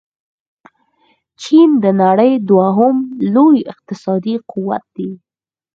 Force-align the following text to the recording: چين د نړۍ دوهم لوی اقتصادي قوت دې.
چين 1.41 1.69
د 1.83 1.85
نړۍ 2.01 2.33
دوهم 2.49 2.95
لوی 3.33 3.59
اقتصادي 3.73 4.35
قوت 4.51 4.83
دې. 4.95 5.11